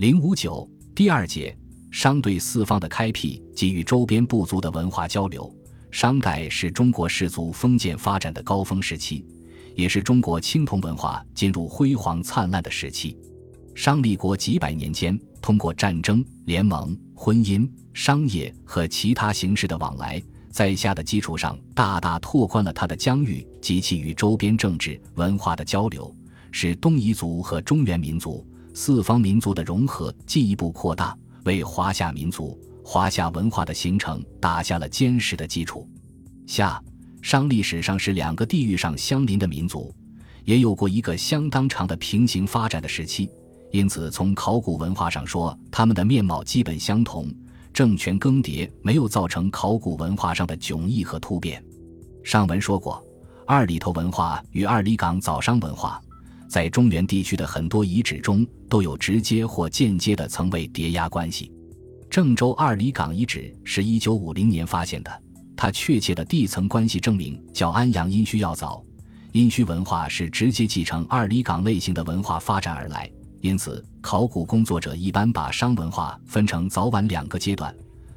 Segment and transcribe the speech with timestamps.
[0.00, 1.54] 零五九第二节，
[1.90, 5.54] 商对四方的开辟及与周边部族的文化交流。
[5.90, 9.26] 商代是中国氏族封建发展的高峰时期，
[9.76, 13.14] 也是中国青铜文化进入辉煌灿烂的时期。
[13.74, 20.18] 商立国几百年间，通过战争、联盟、婚姻、商业和其他形式的往来，
[20.50, 26.10] 在下的基础上，大大拓宽了它的疆域及其与周边政治文化的交流，
[26.50, 35.88] 使东夷族和中原民族四方民族的融合进一步扩大，为华夏民族、华夏文化的形成打下了坚实的基础。
[36.46, 36.82] 夏
[37.22, 39.94] 商历史上是两个地域上相邻的民族，
[40.44, 43.30] 也有过一个相当长的平行发展的时期。
[43.72, 47.32] 因此，从考古文化上说，他们的面貌基本相同，
[47.72, 51.62] 政权更迭没有造成考古文化上的迥异和突变。
[52.24, 53.00] 上文说过，
[53.46, 56.02] 二里头文化与二里岗早商文化，
[56.50, 61.52] 在中原地区的很多遗址中都有直接或间接的层位叠压关系。
[62.10, 65.22] 郑州二里岗遗址是一九五零年发现的，
[65.56, 68.82] 它确切的地层关系证明较安阳殷墟要早。
[69.30, 73.08] 殷墟文化是直接继承二里岗类型的文化发展而来。
[73.42, 77.72] 因此，考古工作者一般把商文化分成早晚两个阶段。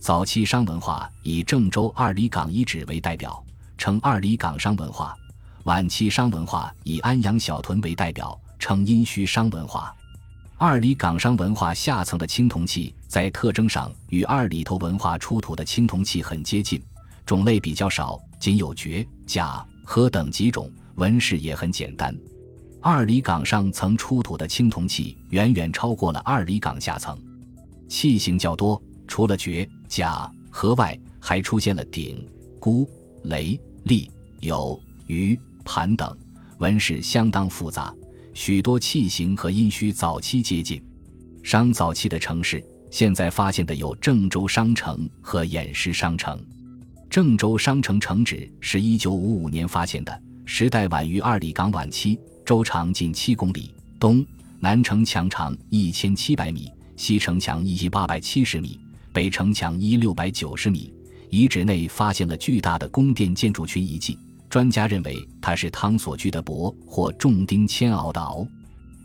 [0.00, 3.40] 早期商文化以郑州二里岗遗址为代表，
[3.78, 5.14] 称二里岗商文化；
[5.66, 9.92] 晚期商文化以安阳小屯为代表，称殷墟商文化。
[10.56, 16.80] 二里岗商文化下层的青铜器在特征上与二里头文化出土的青铜器很接近，
[17.26, 22.16] 种类比较少，仅有爵、甲、和等几种，纹饰也很简单。
[22.80, 27.18] 二里岗上层出土的青铜器远远超过了二里岗下层，
[27.88, 32.24] 器型较多，除了爵、甲、和外，还出现了鼎、
[32.60, 32.88] 箍、
[33.24, 36.16] 雷、立、有、鱼、盘等，
[36.58, 37.92] 纹饰相当复杂。
[38.32, 40.82] 许多器型和殷墟早期接近。
[41.42, 46.42] 商早期的城市，现在发现的有郑州商城和偃师商城。
[47.10, 52.18] 郑州商城城址是一九五五年发现的，时代晚于二里岗晚期。
[52.44, 54.24] 周长近七公里，东
[54.60, 58.78] 南城墙长一千七百米，西城墙一千八百七十米，
[59.12, 60.92] 北城墙一六百九十米。
[61.28, 64.16] 遗址内发现了巨大的宫殿建筑群遗迹，
[64.56, 68.48] 专家认为它是汤所居的帛或重丁铅熬的熬。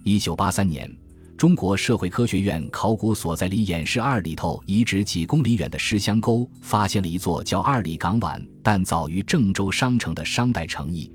[0.06, 0.90] 一九八三年，
[1.38, 11.12] 中国社会科学院考古所在离偃师二里头遗址几公里远的石香沟，发现了一座叫二里岗晚但早于郑州商城的商代城邑。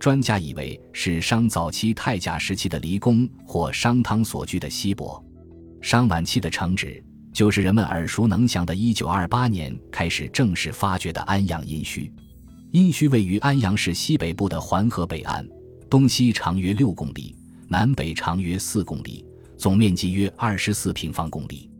[0.00, 5.24] 专家以为是商早期太甲时期的离宫或商汤所居的西伯，
[5.80, 7.00] 商晚期的城址
[7.32, 12.10] 就是人们耳熟能详的1928年开始正式发掘的安阳殷墟。
[12.76, 15.48] 殷墟位于安阳市西北部的环河北岸，
[15.88, 17.34] 东西长约六公里，
[17.68, 19.24] 南北长约四公里，
[19.56, 21.70] 总面积约二十四平方公里。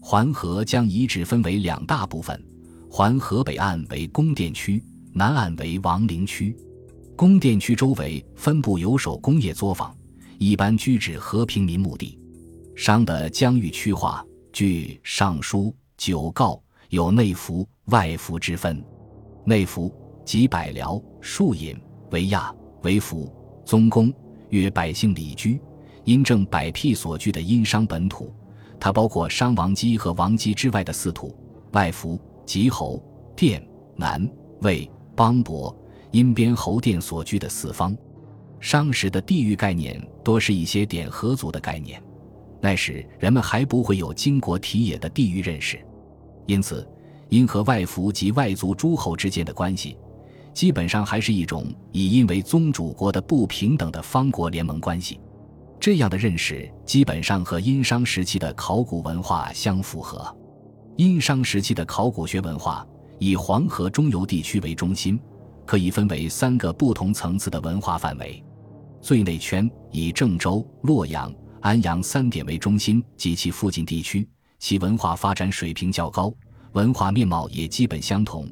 [0.00, 2.44] 环河将遗址分为两大部分，
[2.90, 6.56] 环河北岸为宫殿区，南岸为王陵区。
[7.14, 9.96] 宫殿区周围分布有手工业作坊，
[10.38, 12.18] 一般居址和平民墓地。
[12.74, 16.54] 商的疆域区划，据《尚书·九告》
[16.88, 18.84] 有内服、外服之分。
[19.46, 19.90] 内服
[20.30, 21.76] 即百僚、庶隐
[22.12, 23.28] 为亚为服，
[23.64, 24.14] 宗公
[24.50, 25.60] 曰百姓里居，
[26.04, 28.32] 因正百辟所居的殷商本土，
[28.78, 31.36] 它包括商王姬和王姬之外的四土。
[31.72, 33.02] 外服吉侯、
[33.34, 33.60] 殿、
[33.96, 34.24] 南、
[34.60, 35.76] 魏、邦伯。
[36.12, 37.98] 因边侯殿所居的四方，
[38.60, 42.00] 商时的地域概念多是一些点合族的概念，
[42.60, 45.84] 那时人们还不会有经国体野的地域认识，
[46.46, 46.88] 因此，
[47.30, 49.96] 因和外服及外族诸侯之间的关系，
[50.52, 55.20] 基本上还是一种以因为宗主国的不平等的方国联盟关系。
[55.78, 60.36] 这样的认识基本上和殷商时期的考古文化相符合。
[60.96, 62.86] 殷商时期的考古学文化
[63.18, 65.18] 以黄河中游地区为中心。
[65.66, 68.42] 可以分为三个不同层次的文化范围，
[69.00, 74.28] 最内圈以郑州、洛阳、安阳三点为中心及其附近地区，
[74.58, 76.34] 其文化发展水平较高，
[76.72, 78.50] 文化面貌也基本相同。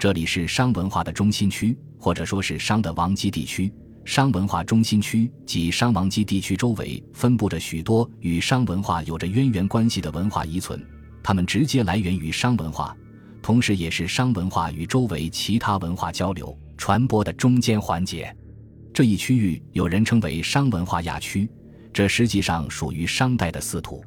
[0.00, 3.70] 这里是商文化的中心区，或者说是商的王基地区。
[4.02, 10.82] 商文化中心区及商王基地区周围分布着许多与商文化有着渊源关系的文化遗存，
[11.22, 12.96] 它们直接来源于商文化。
[13.42, 18.34] 同时，也是商文化与周围其他文化交流传播的中间环节。
[18.94, 21.46] 这一区域有人称为商文化亚区，
[21.92, 24.02] 这实际上属于商代的四土。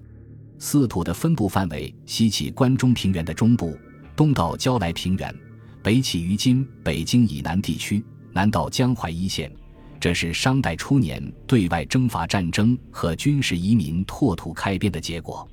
[0.58, 3.78] 四土的分布范围：西起关中平原的中部，
[4.16, 5.36] 东到胶来平原，
[5.84, 8.02] 北起于今北京以南地区，
[8.32, 9.52] 南到江淮一线。
[10.00, 15.46] 这是商代初年对外征伐战争和军事移民拓土开边的结果。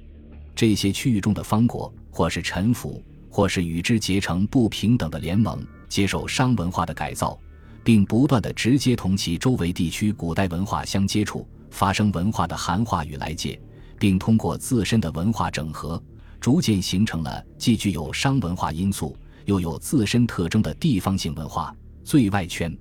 [0.54, 7.36] 这些区域中的方国，或是臣服，或是与之结成不平等的联盟，接受商文化的改造，
[7.82, 13.60] 并不断的直接同其周围地区古代文化相接触，发生文化的含化与来界，
[13.98, 16.00] 并通过自身的文化整合，
[16.40, 21.74] 逐渐形成了既具有商文化因素，又有自身特征的地方性文化。
[22.04, 22.76] 最外圈，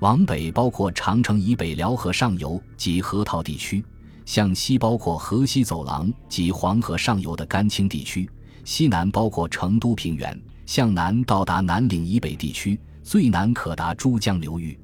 [0.00, 3.84] 往北包括长城以北辽河上游及河套地区。
[4.24, 8.28] 向西包括河西走廊及黄河上游的甘青地区，
[8.64, 14.76] 西南包括成都平原，向南到达南岭以北地区，最南可达珠江流域。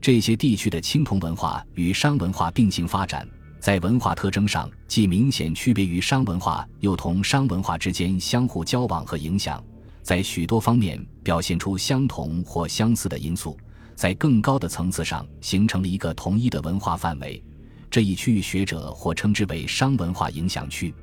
[0.00, 3.28] 这些地区的青铜文化与商文化并行发展，
[3.60, 9.62] 在文化特征上既明显区别于商文化，又同商文化之间相互交往和影响，
[10.08, 13.58] 在许多方面表现出相同或相似的因素，
[13.94, 17.44] 在更高的层次上形成了一个统一的文化范围。
[17.90, 20.94] 这一区域学者或称之为商文化影响区。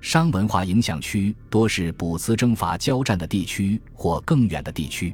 [0.00, 5.12] 商文化影响区多是卜辞征伐交战的地区或更远的地区。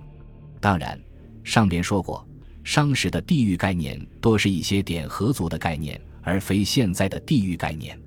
[0.60, 1.00] 当然，
[1.43, 2.22] 上边说过，
[2.62, 7.98] 商时的地域概念多是一些点合族的概念，而非现在的地域概念。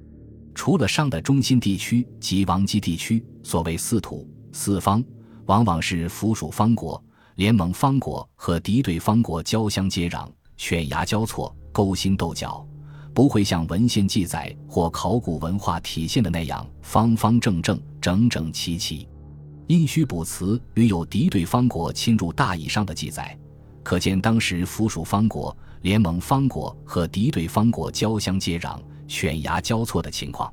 [0.54, 5.04] 除了商的中心地区及王畿地区，所谓四土四方，
[5.46, 7.02] 往往是附属方国、
[7.36, 12.66] 联盟方国和敌对方国交相接壤，犬牙交错，勾心斗角。
[13.14, 19.08] 不会像文献记载或考古文化体现的那样方方正正、整整齐齐。
[19.68, 23.38] 殷墟卜辞屡有敌对方国侵入大以上的记载，
[23.84, 30.52] 可见当时附属方国、联盟方国和敌对方国交相接壤、犬牙交错的情况。